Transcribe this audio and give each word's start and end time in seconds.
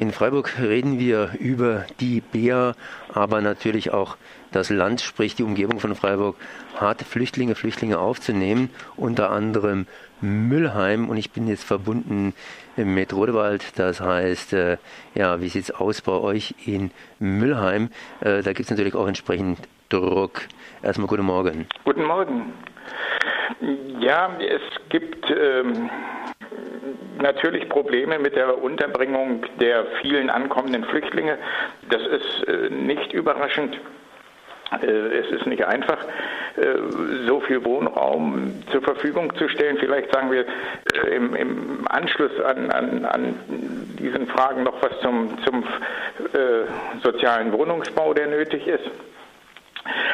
In 0.00 0.12
Freiburg 0.12 0.58
reden 0.58 0.98
wir 0.98 1.32
über 1.38 1.84
die 2.00 2.22
Bär, 2.22 2.74
aber 3.12 3.42
natürlich 3.42 3.92
auch 3.92 4.16
das 4.50 4.70
Land, 4.70 5.02
sprich 5.02 5.34
die 5.34 5.42
Umgebung 5.42 5.78
von 5.78 5.94
Freiburg, 5.94 6.36
hat 6.74 7.02
Flüchtlinge, 7.02 7.54
Flüchtlinge 7.54 7.98
aufzunehmen, 7.98 8.70
unter 8.96 9.28
anderem 9.28 9.86
Müllheim. 10.22 11.10
Und 11.10 11.18
ich 11.18 11.32
bin 11.32 11.46
jetzt 11.48 11.64
verbunden 11.64 12.32
mit 12.76 13.12
Rodewald. 13.12 13.78
Das 13.78 14.00
heißt, 14.00 14.54
äh, 14.54 14.78
ja, 15.14 15.42
wie 15.42 15.50
sieht 15.50 15.64
es 15.64 15.70
aus 15.70 16.00
bei 16.00 16.12
euch 16.12 16.54
in 16.64 16.92
Müllheim? 17.18 17.90
Äh, 18.20 18.40
da 18.42 18.54
gibt 18.54 18.60
es 18.60 18.70
natürlich 18.70 18.94
auch 18.94 19.06
entsprechend 19.06 19.58
Druck. 19.90 20.40
Erstmal 20.82 21.08
guten 21.08 21.24
Morgen. 21.24 21.66
Guten 21.84 22.04
Morgen. 22.04 22.54
Ja, 23.98 24.30
es 24.40 24.62
gibt 24.88 25.26
ähm, 25.30 25.90
natürlich 27.20 27.68
Probleme 27.68 28.18
mit 28.18 28.36
der 28.36 28.62
Unterbringung 28.62 29.44
der 29.60 29.86
vielen 30.00 30.30
ankommenden 30.30 30.84
Flüchtlinge. 30.84 31.38
Das 31.88 32.02
ist 32.02 32.48
äh, 32.48 32.70
nicht 32.70 33.12
überraschend. 33.12 33.78
Äh, 34.82 34.86
es 34.86 35.30
ist 35.30 35.46
nicht 35.46 35.64
einfach, 35.64 35.98
äh, 36.56 37.26
so 37.26 37.40
viel 37.40 37.64
Wohnraum 37.64 38.62
zur 38.70 38.82
Verfügung 38.82 39.34
zu 39.36 39.48
stellen. 39.48 39.78
Vielleicht 39.78 40.12
sagen 40.12 40.30
wir 40.30 40.44
im, 41.10 41.34
im 41.34 41.86
Anschluss 41.88 42.38
an, 42.40 42.70
an, 42.70 43.04
an, 43.04 43.34
diesen 43.98 44.26
Fragen 44.28 44.62
noch 44.62 44.80
was 44.82 44.98
zum, 45.00 45.36
zum 45.44 45.64
äh, 46.32 47.00
sozialen 47.02 47.52
Wohnungsbau, 47.52 48.14
der 48.14 48.28
nötig 48.28 48.66
ist. 48.66 48.90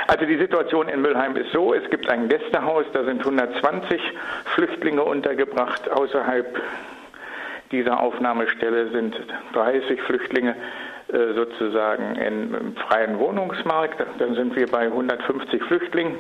Also 0.07 0.25
die 0.25 0.38
Situation 0.38 0.88
in 0.88 1.02
Müllheim 1.02 1.37
ist 1.37 1.52
so, 1.52 1.75
es 1.75 1.88
gibt 1.91 2.09
ein 2.09 2.29
Gästehaus, 2.29 2.85
da 2.93 3.05
sind 3.05 3.21
120 3.21 4.01
Flüchtlinge 4.55 5.02
untergebracht. 5.02 5.91
Außerhalb 5.91 6.63
dieser 7.73 8.01
Aufnahmestelle 8.01 8.91
sind 8.91 9.16
30 9.52 10.01
Flüchtlinge 10.02 10.55
äh, 11.09 11.34
sozusagen 11.34 12.16
im 12.16 12.74
freien 12.88 13.19
Wohnungsmarkt. 13.19 14.04
Dann 14.18 14.35
sind 14.35 14.57
wir 14.57 14.66
bei 14.66 14.87
150 14.87 15.63
Flüchtlingen. 15.63 16.16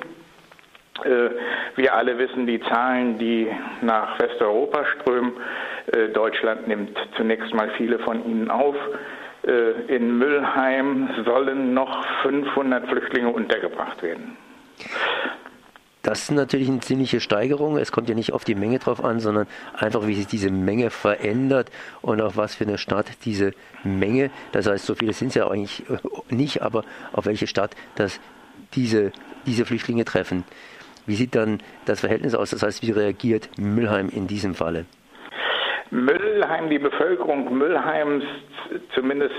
Äh, 1.04 1.30
wir 1.74 1.94
alle 1.94 2.18
wissen 2.18 2.46
die 2.46 2.60
Zahlen, 2.60 3.18
die 3.18 3.48
nach 3.80 4.18
Westeuropa 4.20 4.84
strömen. 4.84 5.32
Äh, 5.92 6.08
Deutschland 6.10 6.68
nimmt 6.68 6.96
zunächst 7.16 7.52
mal 7.52 7.70
viele 7.76 7.98
von 8.00 8.24
ihnen 8.24 8.50
auf. 8.50 8.76
In 9.86 10.18
Müllheim 10.18 11.08
sollen 11.24 11.72
noch 11.72 12.04
500 12.22 12.88
Flüchtlinge 12.88 13.28
untergebracht 13.28 14.02
werden. 14.02 14.36
Das 16.06 16.20
ist 16.20 16.30
natürlich 16.30 16.68
eine 16.68 16.78
ziemliche 16.78 17.18
Steigerung. 17.18 17.78
Es 17.78 17.90
kommt 17.90 18.08
ja 18.08 18.14
nicht 18.14 18.32
auf 18.32 18.44
die 18.44 18.54
Menge 18.54 18.78
drauf 18.78 19.02
an, 19.02 19.18
sondern 19.18 19.48
einfach, 19.76 20.06
wie 20.06 20.14
sich 20.14 20.28
diese 20.28 20.52
Menge 20.52 20.90
verändert 20.90 21.72
und 22.00 22.20
auf 22.20 22.36
was 22.36 22.54
für 22.54 22.62
eine 22.62 22.78
Stadt 22.78 23.06
diese 23.24 23.50
Menge, 23.82 24.30
das 24.52 24.68
heißt, 24.68 24.86
so 24.86 24.94
viele 24.94 25.12
sind 25.12 25.28
es 25.28 25.34
ja 25.34 25.50
eigentlich 25.50 25.82
äh, 25.90 25.96
nicht, 26.32 26.62
aber 26.62 26.84
auf 27.12 27.26
welche 27.26 27.48
Stadt 27.48 27.74
dass 27.96 28.20
diese, 28.74 29.10
diese 29.46 29.64
Flüchtlinge 29.64 30.04
treffen. 30.04 30.44
Wie 31.06 31.16
sieht 31.16 31.34
dann 31.34 31.60
das 31.86 31.98
Verhältnis 31.98 32.36
aus? 32.36 32.50
Das 32.50 32.62
heißt, 32.62 32.86
wie 32.86 32.92
reagiert 32.92 33.48
Müllheim 33.58 34.08
in 34.08 34.28
diesem 34.28 34.54
Falle? 34.54 34.84
Müllheim, 35.90 36.70
die 36.70 36.78
Bevölkerung 36.78 37.52
Müllheims, 37.58 38.22
zumindest 38.94 39.34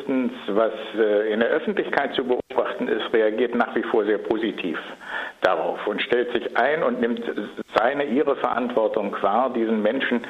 was 0.50 0.74
äh, 0.98 1.32
in 1.32 1.40
der 1.40 1.48
Öffentlichkeit 1.48 2.14
zu 2.14 2.26
beobachten 2.26 2.90
ist, 2.90 3.14
reagiert 3.14 3.56
nach 3.56 3.74
wie 3.74 3.84
vor 3.84 4.04
sehr 4.04 4.18
positiv 4.18 4.78
darauf 5.42 5.86
und 5.88 6.02
stellt 6.02 6.32
sich 6.34 6.58
ein 6.58 6.84
und 6.84 7.00
nimmt 7.00 7.22
seine, 7.76 8.06
ihre 8.06 8.36
Verantwortung 8.38 9.16
wahr, 9.22 9.52
diesen 9.54 9.82
Menschen 9.82 10.26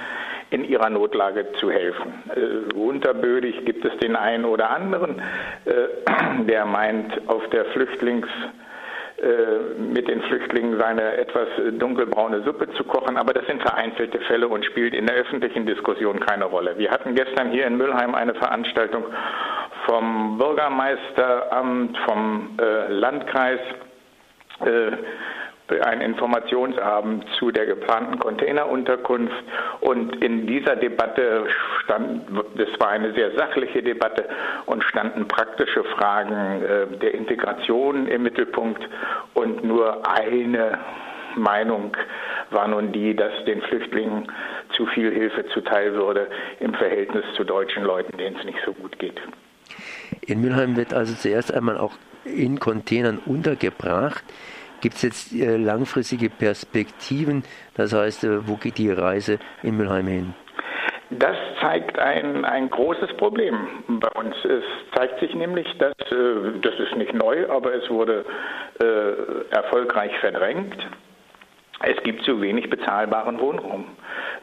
in 0.49 0.64
ihrer 0.64 0.89
Notlage 0.89 1.52
zu 1.59 1.69
helfen. 1.72 2.14
Äh, 2.36 2.73
unterbödig 2.73 3.66
gibt 3.66 3.83
es 3.86 3.97
den 3.97 4.16
einen 4.16 4.45
oder 4.45 4.69
anderen, 4.69 5.22
äh, 5.66 6.44
der 6.44 6.66
meint, 6.66 7.27
auf 7.27 7.47
der 7.49 7.66
Flüchtlings- 7.67 8.27
äh, 9.19 9.80
mit 9.80 10.08
den 10.08 10.22
Flüchtlingen 10.22 10.80
seine 10.80 11.17
etwas 11.17 11.48
dunkelbraune 11.80 12.43
Suppe 12.43 12.71
zu 12.73 12.83
kochen, 12.83 13.17
aber 13.17 13.33
das 13.33 13.48
sind 13.48 13.64
vereinzelte 13.64 14.20
Fälle 14.20 14.48
und 14.48 14.64
spielt 14.64 14.93
in 14.93 15.08
der 15.08 15.15
öffentlichen 15.15 15.65
Diskussion 15.65 16.20
keine 16.20 16.45
Rolle. 16.45 16.77
Wir 16.77 16.92
hatten 16.92 17.15
gestern 17.15 17.49
hier 17.49 17.65
in 17.65 17.77
Müllheim 17.77 18.14
eine 18.14 18.36
Veranstaltung 18.36 19.05
vom 19.87 20.37
Bürgermeisteramt, 20.37 21.98
vom 22.05 22.60
äh, 22.61 22.92
Landkreis, 22.92 23.60
äh, 24.61 24.91
ein 25.81 26.01
Informationsabend 26.01 27.25
zu 27.37 27.51
der 27.51 27.65
geplanten 27.65 28.19
Containerunterkunft. 28.19 29.35
Und 29.81 30.15
in 30.23 30.47
dieser 30.47 30.75
Debatte 30.75 31.47
stand, 31.83 32.23
das 32.55 32.69
war 32.79 32.89
eine 32.89 33.13
sehr 33.13 33.35
sachliche 33.35 33.83
Debatte 33.83 34.25
und 34.65 34.83
standen 34.83 35.27
praktische 35.27 35.83
Fragen 35.83 36.63
äh, 36.63 36.97
der 36.97 37.13
Integration 37.13 38.07
im 38.07 38.23
Mittelpunkt 38.23 38.87
und 39.33 39.63
nur 39.63 40.07
eine 40.07 40.79
Meinung 41.35 41.95
war 42.49 42.67
nun 42.67 42.91
die, 42.91 43.15
dass 43.15 43.31
den 43.45 43.61
Flüchtlingen 43.61 44.31
zu 44.75 44.85
viel 44.87 45.11
Hilfe 45.11 45.45
zuteil 45.53 45.93
würde 45.93 46.27
im 46.59 46.73
Verhältnis 46.73 47.25
zu 47.35 47.43
deutschen 47.43 47.83
Leuten, 47.83 48.17
denen 48.17 48.37
es 48.37 48.45
nicht 48.45 48.59
so 48.65 48.73
gut 48.73 48.97
geht. 48.97 49.21
In 50.25 50.41
Mülheim 50.41 50.75
wird 50.75 50.93
also 50.93 51.13
zuerst 51.13 51.53
einmal 51.53 51.77
auch 51.77 51.93
in 52.36 52.60
Containern 52.60 53.20
untergebracht. 53.26 54.23
Gibt 54.82 54.95
es 54.95 55.02
jetzt 55.02 55.33
äh, 55.33 55.58
langfristige 55.58 56.30
Perspektiven? 56.30 57.43
Das 57.76 57.93
heißt, 57.93 58.23
äh, 58.23 58.48
wo 58.48 58.55
geht 58.55 58.77
die 58.77 58.92
Reise 58.92 59.39
in 59.64 59.77
Mülheim 59.77 60.08
hin? 60.08 60.33
Das 61.10 61.37
zeigt 61.61 61.98
ein, 61.98 62.43
ein 62.43 62.70
großes 62.70 63.16
Problem 63.16 63.55
bei 63.87 64.10
uns. 64.20 64.36
Es 64.43 64.64
zeigt 64.93 65.20
sich 65.20 65.33
nämlich, 65.33 65.67
dass, 65.77 65.93
äh, 66.11 66.60
das 66.61 66.73
ist 66.80 66.95
nicht 66.95 67.14
neu, 67.14 67.49
aber 67.49 67.73
es 67.73 67.89
wurde 67.89 68.26
äh, 68.80 69.55
erfolgreich 69.55 70.11
verdrängt. 70.20 70.77
Es 71.82 72.02
gibt 72.04 72.23
zu 72.23 72.42
wenig 72.42 72.70
bezahlbaren 72.70 73.39
Wohnraum 73.39 73.86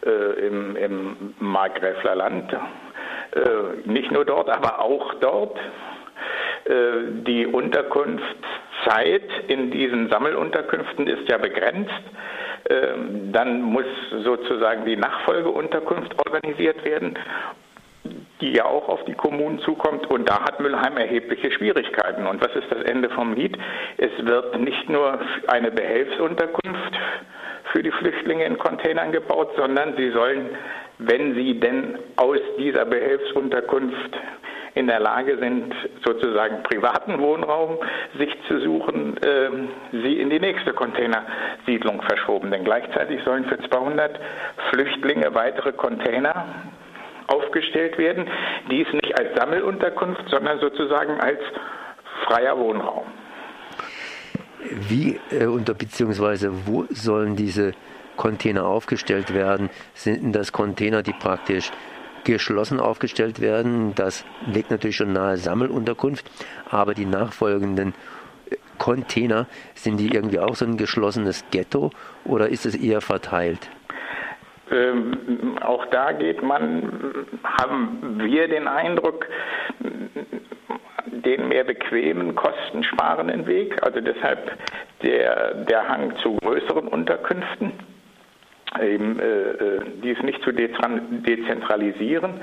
äh, 0.07 0.47
im, 0.47 0.77
im 0.77 1.35
Markgräfler 1.39 2.15
Land. 2.15 2.53
Äh, 2.53 3.89
nicht 3.89 4.11
nur 4.11 4.25
dort, 4.25 4.49
aber 4.49 4.81
auch 4.81 5.15
dort. 5.15 5.59
Die 6.67 7.47
Unterkunft 7.47 8.37
Zeit 8.89 9.29
in 9.49 9.71
diesen 9.71 10.09
Sammelunterkünften 10.09 11.07
ist 11.07 11.29
ja 11.29 11.39
begrenzt. 11.39 11.93
Ähm, 12.71 13.33
dann 13.33 13.61
muss 13.61 13.85
sozusagen 14.23 14.87
die 14.87 14.97
Nachfolgeunterkunft 14.97 16.15
organisiert 16.27 16.83
werden 16.85 17.19
die 18.41 18.53
ja 18.53 18.67
auch 18.67 18.89
auf 18.89 19.05
die 19.07 19.15
Kommunen 19.15 19.59
zukommt. 19.61 20.07
Und 20.11 20.29
da 20.29 20.43
hat 20.43 20.61
Müllheim 20.61 20.97
erhebliche 20.97 21.51
Schwierigkeiten. 21.51 22.27
Und 22.27 22.45
was 22.45 22.55
ist 22.55 22.71
das 22.71 22.83
Ende 22.83 23.09
vom 23.11 23.35
Lied? 23.35 23.57
Es 23.97 24.11
wird 24.19 24.61
nicht 24.61 24.89
nur 24.91 25.19
eine 25.47 25.71
Behelfsunterkunft 25.71 26.99
für 27.73 27.83
die 27.83 27.91
Flüchtlinge 27.91 28.45
in 28.45 28.59
Containern 28.59 29.13
gebaut, 29.13 29.53
sondern 29.57 29.97
sie 29.97 30.11
sollen, 30.11 30.51
wenn 30.99 31.35
sie 31.35 31.59
denn 31.59 31.99
aus 32.17 32.39
dieser 32.59 32.85
Behelfsunterkunft 32.85 34.19
in 34.75 34.87
der 34.89 35.01
Lage 35.01 35.39
sind, 35.39 35.73
sozusagen 36.05 36.63
privaten 36.65 37.19
Wohnraum 37.21 37.79
sich 38.19 38.35
zu 38.49 38.61
suchen, 38.61 39.17
äh, 39.19 39.51
sie 39.93 40.21
in 40.21 40.31
die 40.31 40.41
nächste 40.41 40.73
Containersiedlung 40.73 42.03
verschoben. 42.03 42.51
Denn 42.51 42.65
gleichzeitig 42.65 43.23
sollen 43.25 43.45
für 43.45 43.59
200 43.59 44.19
Flüchtlinge 44.71 45.35
weitere 45.35 45.73
Container 45.73 46.47
aufgestellt 47.29 47.99
werden, 47.99 48.27
dies 48.71 48.87
nicht 48.93 49.19
als 49.19 49.35
Sammelunterkunft, 49.37 50.29
sondern 50.29 50.59
sozusagen 50.61 51.21
als 51.21 51.39
freier 52.27 52.59
Wohnraum. 52.59 53.05
Wie 54.89 55.21
äh, 55.31 55.47
unter 55.47 55.75
beziehungsweise 55.75 56.67
wo 56.67 56.85
sollen 56.91 57.37
diese 57.37 57.73
Container 58.17 58.67
aufgestellt 58.67 59.35
werden? 59.35 59.71
Sind 59.95 60.35
das 60.35 60.53
Container, 60.53 61.03
die 61.03 61.13
praktisch 61.13 61.71
geschlossen 62.25 62.81
aufgestellt 62.81 63.41
werden. 63.41 63.95
Das 63.95 64.25
legt 64.47 64.71
natürlich 64.71 64.97
schon 64.97 65.13
nahe 65.13 65.37
Sammelunterkunft, 65.37 66.31
aber 66.71 66.95
die 66.95 67.07
nachfolgenden 67.07 67.95
Container, 68.79 69.47
sind 69.75 69.99
die 69.99 70.15
irgendwie 70.15 70.41
auch 70.41 70.57
so 70.57 70.65
ein 70.65 70.77
geschlossenes 70.77 71.45
Ghetto 71.51 71.91
oder 72.25 72.49
ist 72.49 72.67
es 72.67 72.75
eher 72.75 73.01
verteilt? 73.01 73.71
Ähm, 74.71 75.59
auch 75.61 75.87
da 75.87 76.13
geht 76.13 76.43
man, 76.43 77.25
haben 77.45 78.19
wir 78.19 78.49
den 78.49 78.67
Eindruck, 78.67 79.27
den 81.07 81.49
mehr 81.49 81.65
bequemen, 81.65 82.35
kostensparenden 82.35 83.47
Weg, 83.47 83.83
also 83.83 84.01
deshalb 84.01 84.59
der, 85.03 85.55
der 85.65 85.89
Hang 85.89 86.17
zu 86.23 86.37
größeren 86.37 86.89
Unterkünften 86.89 87.73
eben 88.83 89.21
äh, 89.21 89.25
äh, 89.25 89.81
dies 90.03 90.21
nicht 90.23 90.43
zu 90.43 90.53
dezentralisieren. 90.53 92.41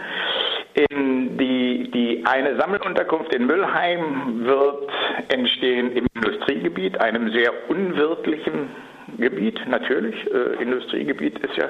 In 0.89 1.38
die, 1.38 1.92
die, 1.92 2.24
eine 2.25 2.56
Sammelunterkunft 2.57 3.33
in 3.36 3.45
Müllheim 3.45 4.45
wird 4.45 4.89
entstehen 5.28 5.92
im 5.94 6.07
Industriegebiet, 6.16 7.00
einem 7.01 7.31
sehr 7.31 7.51
unwirtlichen 7.69 8.69
Gebiet, 9.18 9.60
natürlich. 9.68 10.16
Äh, 10.31 10.62
Industriegebiet 10.62 11.39
ist 11.39 11.57
ja, 11.57 11.66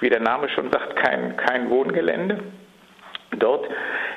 wie 0.00 0.10
der 0.10 0.20
Name 0.20 0.48
schon 0.50 0.70
sagt, 0.70 0.96
kein, 0.96 1.36
kein 1.36 1.70
Wohngelände. 1.70 2.40
Dort 3.38 3.68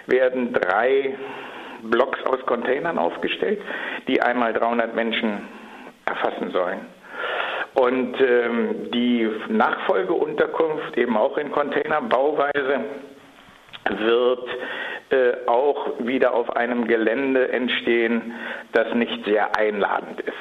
werden 0.07 0.53
drei 0.53 1.15
Blocks 1.83 2.21
aus 2.25 2.45
Containern 2.45 2.97
aufgestellt, 2.97 3.61
die 4.07 4.21
einmal 4.21 4.53
300 4.53 4.93
Menschen 4.95 5.47
erfassen 6.05 6.51
sollen. 6.51 6.98
Und 7.75 8.15
ähm, 8.19 8.91
die 8.91 9.29
Nachfolgeunterkunft, 9.49 10.97
eben 10.97 11.15
auch 11.15 11.37
in 11.37 11.51
Containerbauweise, 11.51 12.79
wird 13.89 14.47
äh, 15.09 15.47
auch 15.47 15.93
wieder 15.99 16.33
auf 16.33 16.55
einem 16.55 16.87
Gelände 16.87 17.51
entstehen, 17.51 18.33
das 18.73 18.93
nicht 18.93 19.25
sehr 19.25 19.55
einladend 19.55 20.21
ist. 20.21 20.35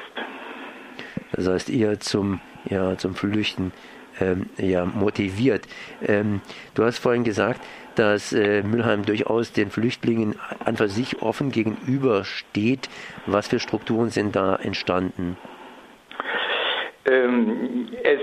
Das 1.32 1.48
heißt 1.48 1.70
eher 1.70 2.00
zum, 2.00 2.40
ja, 2.68 2.96
zum 2.96 3.14
Flüchten 3.14 3.72
ähm, 4.20 4.50
ja, 4.56 4.84
motiviert. 4.84 5.66
Ähm, 6.06 6.40
du 6.74 6.84
hast 6.84 6.98
vorhin 6.98 7.24
gesagt, 7.24 7.60
dass 7.94 8.32
äh, 8.32 8.62
Mülheim 8.62 9.04
durchaus 9.04 9.52
den 9.52 9.70
Flüchtlingen 9.70 10.34
an 10.64 10.76
für 10.76 10.88
sich 10.88 11.22
offen 11.22 11.50
gegenübersteht. 11.50 12.88
Was 13.26 13.48
für 13.48 13.60
Strukturen 13.60 14.10
sind 14.10 14.36
da 14.36 14.56
entstanden? 14.56 15.36
Ähm, 17.10 17.88
es 18.02 18.20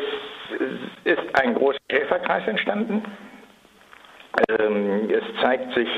ist 1.04 1.40
ein 1.40 1.56
großer 1.56 1.80
Helferkreis 1.90 2.48
entstanden. 2.48 3.04
Ähm, 4.50 5.10
es 5.10 5.24
zeigt 5.42 5.74
sich, 5.74 5.90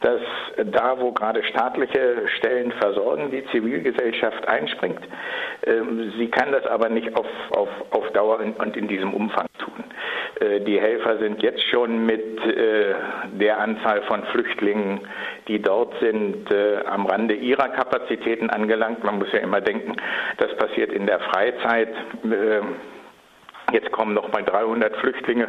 dass 0.00 0.20
da, 0.72 0.98
wo 1.00 1.12
gerade 1.12 1.42
staatliche 1.44 2.28
Stellen 2.38 2.72
versorgen, 2.72 3.30
die 3.30 3.44
Zivilgesellschaft 3.46 4.46
einspringt. 4.46 5.00
Ähm, 5.66 6.12
sie 6.16 6.28
kann 6.28 6.52
das 6.52 6.66
aber 6.66 6.88
nicht 6.88 7.14
auf, 7.16 7.26
auf, 7.50 7.68
auf 7.90 8.10
Dauer 8.12 8.40
und 8.40 8.76
in 8.76 8.88
diesem 8.88 9.14
Umfang 9.14 9.46
tun. 9.58 9.84
Äh, 10.40 10.60
die 10.60 10.80
Helfer 10.80 11.18
sind 11.18 11.42
jetzt 11.42 11.62
schon 11.70 12.06
mit 12.06 12.44
äh, 12.44 12.94
der 13.32 13.58
Anzahl 13.60 14.02
von 14.02 14.22
Flüchtlingen, 14.24 15.00
die 15.48 15.60
dort 15.60 15.98
sind, 16.00 16.50
äh, 16.50 16.84
am 16.86 17.06
Rande 17.06 17.34
ihrer 17.34 17.68
Kapazitäten 17.68 18.50
angelangt. 18.50 19.02
Man 19.04 19.18
muss 19.18 19.32
ja 19.32 19.40
immer 19.40 19.60
denken, 19.60 19.96
das 20.38 20.54
passiert 20.56 20.92
in 20.92 21.06
der 21.06 21.20
Freizeit. 21.20 21.88
Jetzt 23.72 23.92
kommen 23.92 24.14
noch 24.14 24.32
mal 24.32 24.42
300 24.44 24.96
Flüchtlinge 24.96 25.48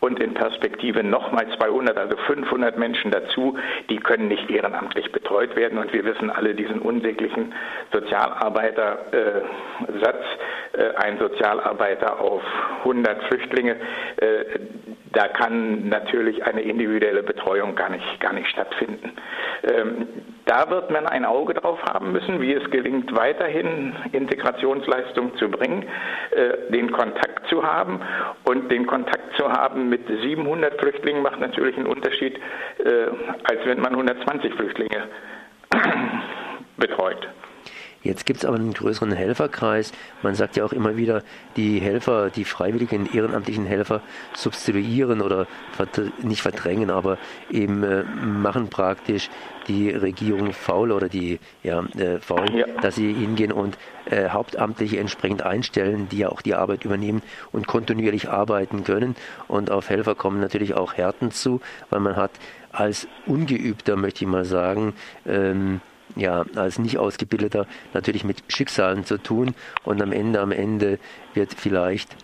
und 0.00 0.20
in 0.20 0.34
Perspektive 0.34 1.02
nochmal 1.04 1.46
200, 1.56 1.96
also 1.96 2.16
500 2.16 2.76
Menschen 2.78 3.10
dazu, 3.10 3.56
die 3.88 3.96
können 3.98 4.28
nicht 4.28 4.50
ehrenamtlich 4.50 5.10
betreut 5.12 5.56
werden. 5.56 5.78
Und 5.78 5.90
wir 5.92 6.04
wissen 6.04 6.30
alle 6.30 6.54
diesen 6.54 6.80
unsäglichen 6.80 7.54
Sozialarbeiter-Satz, 7.92 10.24
äh, 10.72 10.94
ein 10.96 11.18
Sozialarbeiter 11.18 12.20
auf 12.20 12.42
100 12.84 13.24
Flüchtlinge, 13.24 13.76
äh, 14.16 14.44
da 15.12 15.28
kann 15.28 15.88
natürlich 15.88 16.44
eine 16.44 16.62
individuelle 16.62 17.22
Betreuung 17.22 17.74
gar 17.74 17.90
nicht, 17.90 18.20
gar 18.20 18.32
nicht 18.32 18.48
stattfinden. 18.48 19.12
Ähm, 19.64 20.08
da 20.46 20.70
wird 20.70 20.90
man 20.90 21.06
ein 21.06 21.24
Auge 21.24 21.54
drauf 21.54 21.82
haben 21.82 22.12
müssen, 22.12 22.40
wie 22.40 22.54
es 22.54 22.70
gelingt, 22.70 23.14
weiterhin 23.14 23.94
Integrationsleistung 24.12 25.36
zu 25.36 25.48
bringen, 25.48 25.84
äh, 26.30 26.72
den 26.72 26.92
Kontakt 26.92 27.48
zu 27.48 27.64
haben 27.64 28.00
und 28.44 28.70
den 28.70 28.86
Kontakt 28.86 29.36
zu 29.36 29.50
haben 29.50 29.89
mit 29.90 30.06
700 30.06 30.80
Flüchtlingen 30.80 31.22
macht 31.22 31.40
natürlich 31.40 31.76
einen 31.76 31.86
Unterschied, 31.86 32.38
äh, 32.78 33.06
als 33.44 33.60
wenn 33.64 33.80
man 33.80 33.92
120 33.92 34.54
Flüchtlinge 34.54 35.08
betreut. 36.76 37.28
Jetzt 38.02 38.24
gibt 38.24 38.38
es 38.38 38.44
aber 38.46 38.56
einen 38.56 38.72
größeren 38.72 39.12
Helferkreis. 39.12 39.92
Man 40.22 40.34
sagt 40.34 40.56
ja 40.56 40.64
auch 40.64 40.72
immer 40.72 40.96
wieder, 40.96 41.22
die 41.56 41.80
Helfer, 41.80 42.30
die 42.30 42.44
freiwilligen 42.44 43.12
ehrenamtlichen 43.12 43.66
Helfer 43.66 44.00
substituieren 44.34 45.20
oder 45.20 45.46
nicht 46.22 46.40
verdrängen, 46.40 46.90
aber 46.90 47.18
eben 47.50 47.82
äh, 47.82 48.04
machen 48.04 48.68
praktisch 48.70 49.28
die 49.68 49.90
Regierung 49.90 50.52
faul 50.52 50.92
oder 50.92 51.08
die 51.08 51.38
ja, 51.62 51.84
äh, 51.96 52.18
faul, 52.20 52.50
ja. 52.54 52.66
dass 52.80 52.94
sie 52.94 53.12
hingehen 53.12 53.52
und 53.52 53.76
äh, 54.06 54.30
Hauptamtliche 54.30 54.98
entsprechend 54.98 55.42
einstellen, 55.42 56.08
die 56.08 56.18
ja 56.18 56.30
auch 56.30 56.40
die 56.40 56.54
Arbeit 56.54 56.84
übernehmen 56.86 57.22
und 57.52 57.66
kontinuierlich 57.66 58.30
arbeiten 58.30 58.82
können. 58.82 59.14
Und 59.46 59.70
auf 59.70 59.90
Helfer 59.90 60.14
kommen 60.14 60.40
natürlich 60.40 60.74
auch 60.74 60.94
Härten 60.94 61.30
zu, 61.30 61.60
weil 61.90 62.00
man 62.00 62.16
hat 62.16 62.32
als 62.72 63.08
Ungeübter, 63.26 63.96
möchte 63.96 64.24
ich 64.24 64.30
mal 64.30 64.44
sagen, 64.44 64.94
ähm, 65.26 65.80
ja, 66.16 66.44
als 66.56 66.78
nicht 66.78 66.98
ausgebildeter 66.98 67.66
natürlich 67.94 68.24
mit 68.24 68.42
Schicksalen 68.48 69.04
zu 69.04 69.18
tun 69.18 69.54
und 69.84 70.02
am 70.02 70.12
Ende, 70.12 70.40
am 70.40 70.52
Ende 70.52 70.98
wird 71.34 71.54
vielleicht 71.54 72.16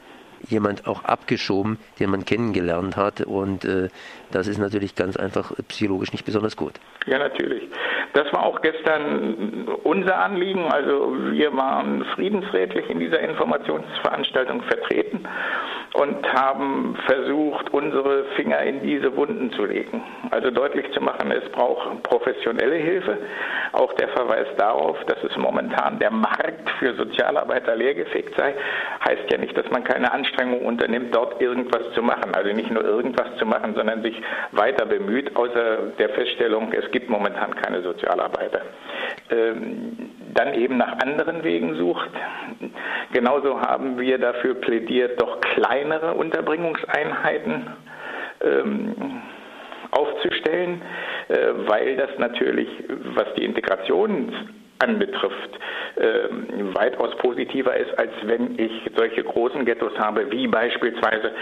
jemand 0.48 0.86
auch 0.86 1.04
abgeschoben, 1.04 1.78
den 1.98 2.10
man 2.10 2.24
kennengelernt 2.24 2.96
hat 2.96 3.20
und 3.22 3.64
äh, 3.64 3.88
das 4.30 4.46
ist 4.46 4.58
natürlich 4.58 4.94
ganz 4.94 5.16
einfach 5.16 5.52
psychologisch 5.68 6.12
nicht 6.12 6.24
besonders 6.24 6.56
gut. 6.56 6.74
Ja, 7.06 7.18
natürlich. 7.18 7.64
Das 8.12 8.32
war 8.32 8.44
auch 8.44 8.60
gestern 8.62 9.68
unser 9.84 10.18
Anliegen. 10.18 10.64
Also 10.66 11.14
wir 11.32 11.54
waren 11.56 12.04
friedensrätlich 12.14 12.88
in 12.88 12.98
dieser 12.98 13.20
Informationsveranstaltung 13.20 14.62
vertreten 14.62 15.26
und 15.96 16.30
haben 16.32 16.96
versucht, 17.06 17.72
unsere 17.72 18.24
Finger 18.36 18.60
in 18.60 18.82
diese 18.82 19.16
Wunden 19.16 19.50
zu 19.52 19.64
legen. 19.64 20.02
Also 20.30 20.50
deutlich 20.50 20.92
zu 20.92 21.00
machen, 21.00 21.30
es 21.30 21.48
braucht 21.52 22.02
professionelle 22.02 22.76
Hilfe. 22.76 23.18
Auch 23.72 23.92
der 23.94 24.08
Verweis 24.08 24.46
darauf, 24.58 25.02
dass 25.06 25.22
es 25.24 25.36
momentan 25.36 25.98
der 25.98 26.10
Markt 26.10 26.68
für 26.78 26.94
Sozialarbeiter 26.94 27.74
leergefegt 27.76 28.34
sei, 28.36 28.54
heißt 29.08 29.30
ja 29.30 29.38
nicht, 29.38 29.56
dass 29.56 29.70
man 29.70 29.84
keine 29.84 30.12
Anstrengung 30.12 30.66
unternimmt, 30.66 31.14
dort 31.14 31.40
irgendwas 31.40 31.92
zu 31.94 32.02
machen. 32.02 32.34
Also 32.34 32.52
nicht 32.52 32.70
nur 32.70 32.84
irgendwas 32.84 33.34
zu 33.38 33.46
machen, 33.46 33.74
sondern 33.74 34.02
sich 34.02 34.20
weiter 34.52 34.84
bemüht, 34.84 35.34
außer 35.34 35.92
der 35.98 36.10
Feststellung, 36.10 36.72
es 36.72 36.90
gibt 36.90 37.08
momentan 37.08 37.54
keine 37.54 37.82
Sozialarbeiter. 37.82 38.60
Ähm, 39.30 40.10
dann 40.36 40.54
eben 40.54 40.76
nach 40.76 40.98
anderen 40.98 41.42
Wegen 41.42 41.76
sucht. 41.76 42.10
Genauso 43.12 43.60
haben 43.60 43.98
wir 43.98 44.18
dafür 44.18 44.54
plädiert, 44.54 45.20
doch 45.20 45.40
kleinere 45.40 46.14
Unterbringungseinheiten 46.14 47.66
ähm, 48.42 49.22
aufzustellen, 49.90 50.82
äh, 51.28 51.36
weil 51.66 51.96
das 51.96 52.10
natürlich, 52.18 52.68
was 53.14 53.26
die 53.36 53.44
Integration 53.44 54.32
anbetrifft, 54.78 55.58
äh, 55.96 56.28
weitaus 56.74 57.16
positiver 57.16 57.74
ist, 57.76 57.98
als 57.98 58.12
wenn 58.24 58.58
ich 58.58 58.90
solche 58.94 59.24
großen 59.24 59.64
Ghettos 59.64 59.96
habe, 59.98 60.30
wie 60.30 60.46
beispielsweise 60.46 61.32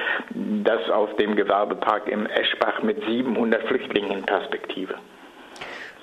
das 0.63 0.89
auf 0.91 1.15
dem 1.17 1.35
Gewerbepark 1.35 2.09
im 2.09 2.27
Eschbach 2.27 2.83
mit 2.83 3.05
700 3.05 3.67
Flüchtlingen 3.67 4.19
in 4.19 4.23
Perspektive. 4.25 4.95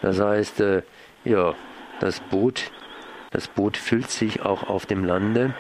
Das 0.02 0.20
heißt, 0.20 0.60
äh, 0.62 0.82
ja, 1.24 1.54
das 2.02 2.20
Boot, 2.20 2.72
das 3.30 3.48
Boot 3.48 3.78
füllt 3.78 4.10
sich 4.10 4.42
auch 4.42 4.64
auf 4.64 4.86
dem 4.86 5.06
Lande. 5.06 5.54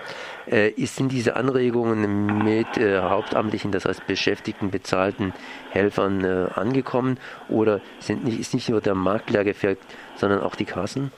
Äh, 0.48 0.71
sind 0.95 1.12
diese 1.12 1.36
Anregungen 1.36 2.43
mit 2.43 2.77
äh, 2.77 3.00
hauptamtlichen, 3.00 3.71
das 3.71 3.86
heißt 3.86 4.07
beschäftigten, 4.07 4.71
bezahlten 4.71 5.33
Helfern 5.69 6.24
äh, 6.24 6.48
angekommen 6.55 7.17
oder 7.48 7.79
sind 8.00 8.25
nicht, 8.25 8.39
ist 8.39 8.53
nicht 8.53 8.69
nur 8.69 8.81
der 8.81 8.95
gefärbt, 9.43 9.83
sondern 10.15 10.41
auch 10.41 10.55
die 10.55 10.65
Kassen? 10.65 11.12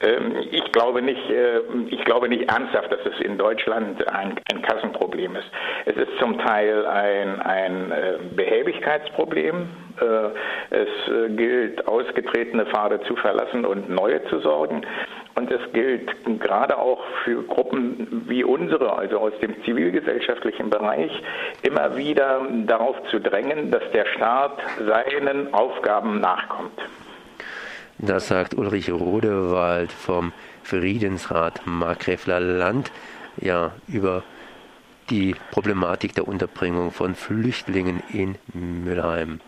Ähm, 0.00 0.36
ich 0.50 0.72
glaube 0.72 1.02
nicht, 1.02 1.30
äh, 1.30 1.60
ich 1.88 2.04
glaube 2.04 2.28
nicht 2.28 2.50
ernsthaft, 2.50 2.90
dass 2.90 3.00
es 3.04 3.20
in 3.20 3.36
Deutschland 3.36 4.06
ein, 4.08 4.38
ein 4.50 4.62
Kassenproblem 4.62 5.36
ist. 5.36 5.50
Es 5.84 5.96
ist 5.96 6.18
zum 6.18 6.38
Teil 6.38 6.86
ein, 6.86 7.40
ein 7.40 7.92
äh, 7.92 8.18
Behäbigkeitsproblem. 8.34 9.68
Äh, 10.00 10.74
es 10.74 11.36
gilt, 11.36 11.86
ausgetretene 11.86 12.64
Pfade 12.66 13.00
zu 13.02 13.16
verlassen 13.16 13.64
und 13.66 13.90
neue 13.90 14.24
zu 14.28 14.40
sorgen. 14.40 14.82
Und 15.34 15.50
es 15.50 15.60
gilt 15.72 16.10
gerade 16.40 16.78
auch 16.78 17.00
für 17.24 17.42
Gruppen 17.44 18.24
wie 18.26 18.42
unsere, 18.42 18.96
also 18.96 19.18
aus 19.18 19.32
dem 19.40 19.62
zivilgesellschaftlichen 19.64 20.70
Bereich, 20.70 21.10
immer 21.62 21.96
wieder 21.96 22.46
darauf 22.66 22.96
zu 23.10 23.20
drängen, 23.20 23.70
dass 23.70 23.82
der 23.92 24.06
Staat 24.06 24.58
seinen 24.78 25.52
Aufgaben 25.54 26.20
nachkommt. 26.20 26.78
Das 28.02 28.28
sagt 28.28 28.54
Ulrich 28.54 28.90
Rodewald 28.90 29.92
vom 29.92 30.32
Friedensrat 30.62 31.66
Markgräfler 31.66 32.40
Land 32.40 32.90
ja, 33.38 33.72
über 33.88 34.22
die 35.10 35.34
Problematik 35.50 36.14
der 36.14 36.26
Unterbringung 36.26 36.92
von 36.92 37.14
Flüchtlingen 37.14 38.02
in 38.10 38.36
Mülheim. 38.54 39.40